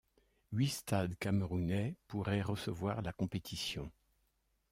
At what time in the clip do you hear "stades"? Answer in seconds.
0.69-1.15